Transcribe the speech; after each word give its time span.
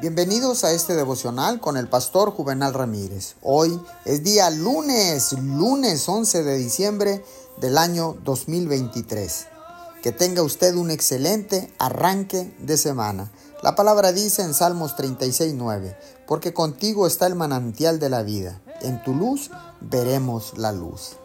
Bienvenidos 0.00 0.62
a 0.62 0.70
este 0.70 0.94
devocional 0.94 1.58
con 1.58 1.76
el 1.76 1.88
pastor 1.88 2.30
Juvenal 2.30 2.72
Ramírez. 2.72 3.34
Hoy 3.42 3.82
es 4.04 4.22
día 4.22 4.48
lunes, 4.48 5.32
lunes 5.32 6.08
11 6.08 6.44
de 6.44 6.56
diciembre 6.56 7.24
del 7.60 7.76
año 7.76 8.16
2023. 8.22 9.46
Que 10.00 10.12
tenga 10.12 10.44
usted 10.44 10.76
un 10.76 10.92
excelente 10.92 11.74
arranque 11.80 12.54
de 12.60 12.76
semana. 12.76 13.32
La 13.60 13.74
palabra 13.74 14.12
dice 14.12 14.42
en 14.42 14.54
Salmos 14.54 14.94
36, 14.94 15.54
9, 15.56 15.98
porque 16.28 16.54
contigo 16.54 17.08
está 17.08 17.26
el 17.26 17.34
manantial 17.34 17.98
de 17.98 18.08
la 18.08 18.22
vida. 18.22 18.62
En 18.80 19.02
tu 19.02 19.16
luz 19.16 19.50
veremos 19.80 20.56
la 20.56 20.70
luz. 20.70 21.16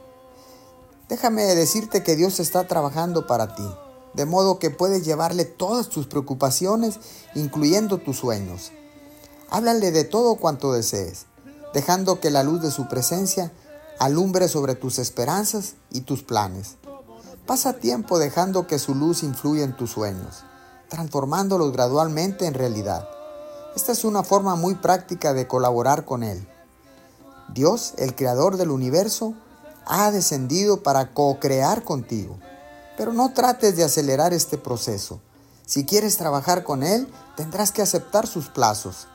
Déjame 1.10 1.44
decirte 1.44 2.02
que 2.02 2.16
Dios 2.16 2.40
está 2.40 2.68
trabajando 2.68 3.28
para 3.28 3.54
ti 3.54 3.70
de 4.14 4.26
modo 4.26 4.60
que 4.60 4.70
puedes 4.70 5.06
llevarle 5.06 5.46
todas 5.46 5.90
tus 5.90 6.08
preocupaciones, 6.08 7.00
incluyendo 7.36 7.98
tus 7.98 8.18
sueños. 8.18 8.72
Háblale 9.50 9.92
de 9.92 10.04
todo 10.04 10.36
cuanto 10.36 10.74
desees, 10.74 11.26
dejando 11.74 12.20
que 12.20 12.32
la 12.32 12.44
luz 12.44 12.62
de 12.62 12.72
su 12.72 12.88
presencia 12.88 13.52
alumbre 14.00 14.48
sobre 14.48 14.76
tus 14.76 15.00
esperanzas 15.00 15.76
y 15.92 16.02
tus 16.02 16.24
planes. 16.24 16.78
Pasa 17.46 17.74
tiempo 17.74 18.20
dejando 18.20 18.68
que 18.68 18.80
su 18.80 18.96
luz 18.96 19.24
influya 19.24 19.64
en 19.64 19.76
tus 19.76 19.92
sueños, 19.92 20.44
transformándolos 20.90 21.72
gradualmente 21.72 22.46
en 22.46 22.54
realidad. 22.54 23.08
Esta 23.76 23.92
es 23.92 24.04
una 24.04 24.24
forma 24.24 24.56
muy 24.56 24.76
práctica 24.76 25.34
de 25.34 25.48
colaborar 25.48 26.06
con 26.06 26.24
Él. 26.24 26.48
Dios, 27.54 27.94
el 27.98 28.16
creador 28.16 28.58
del 28.58 28.72
universo, 28.72 29.34
ha 29.86 30.12
descendido 30.12 30.84
para 30.84 31.14
co-crear 31.14 31.84
contigo. 31.84 32.38
Pero 32.98 33.14
no 33.14 33.34
trates 33.34 33.76
de 33.76 33.84
acelerar 33.84 34.34
este 34.34 34.58
proceso. 34.58 35.20
Si 35.66 35.86
quieres 35.86 36.18
trabajar 36.18 36.64
con 36.64 36.84
Él, 36.84 37.08
tendrás 37.36 37.72
que 37.72 37.82
aceptar 37.82 38.28
sus 38.28 38.50
plazos. 38.50 39.08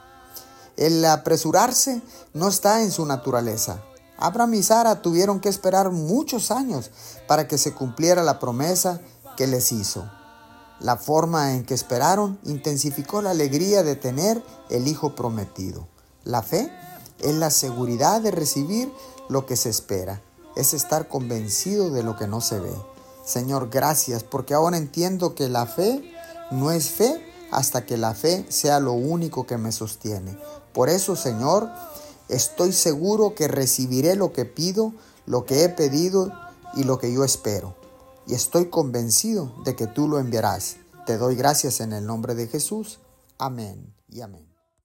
El 0.77 1.05
apresurarse 1.05 2.01
no 2.35 2.49
está 2.49 2.83
en 2.83 2.91
su 2.91 3.05
naturaleza. 3.05 3.83
Abraham 4.17 4.55
y 4.55 4.63
Sara 4.63 5.03
tuvieron 5.03 5.41
que 5.41 5.49
esperar 5.49 5.91
muchos 5.91 6.51
años 6.51 6.91
para 7.27 7.47
que 7.47 7.59
se 7.59 7.73
cumpliera 7.73 8.23
la 8.23 8.39
promesa 8.39 9.01
que 9.37 9.47
les 9.47 9.71
hizo. 9.71 10.11
La 10.81 10.97
forma 10.97 11.55
en 11.55 11.65
que 11.65 11.75
esperaron 11.75 12.39
intensificó 12.45 13.23
la 13.23 13.31
alegría 13.31 13.83
de 13.83 13.97
tener 13.97 14.43
el 14.71 14.89
hijo 14.89 15.15
prometido. 15.15 15.89
La 16.25 16.43
fe 16.43 16.73
es 17.21 17.35
la 17.35 17.51
seguridad 17.51 18.21
de 18.21 18.31
recibir 18.31 18.93
lo 19.29 19.47
que 19.47 19.57
se 19.57 19.69
espera, 19.69 20.23
es 20.57 20.75
estar 20.75 21.09
convencido 21.09 21.91
de 21.91 22.03
lo 22.03 22.17
que 22.17 22.27
no 22.27 22.41
se 22.41 22.61
ve. 22.61 22.75
Señor, 23.29 23.69
gracias, 23.69 24.25
porque 24.25 24.55
ahora 24.55 24.79
entiendo 24.79 25.35
que 25.35 25.51
la 25.51 25.67
fe 25.67 26.03
no 26.51 26.71
es 26.71 26.89
fe 26.89 27.23
hasta 27.51 27.85
que 27.85 27.99
la 27.99 28.15
fe 28.15 28.47
sea 28.49 28.81
lo 28.81 28.95
único 28.95 29.47
que 29.47 29.59
me 29.59 29.71
sostiene. 29.71 30.39
Por 30.73 30.89
eso, 30.89 31.15
Señor, 31.15 31.69
estoy 32.31 32.73
seguro 32.73 33.35
que 33.35 33.47
recibiré 33.47 34.17
lo 34.17 34.33
que 34.33 34.47
pido, 34.47 34.95
lo 35.27 35.45
que 35.45 35.65
he 35.65 35.69
pedido 35.69 36.33
y 36.73 36.85
lo 36.85 36.99
que 36.99 37.13
yo 37.13 37.23
espero. 37.23 37.77
Y 38.27 38.33
estoy 38.33 38.71
convencido 38.71 39.53
de 39.63 39.77
que 39.77 39.87
tú 39.87 40.09
lo 40.09 40.19
enviarás. 40.19 40.77
Te 41.05 41.19
doy 41.19 41.37
gracias 41.37 41.81
en 41.81 41.93
el 41.93 42.07
nombre 42.07 42.35
de 42.35 42.47
Jesús. 42.47 42.99
Amén 43.37 43.93
y 44.09 44.23
amén. 44.23 44.48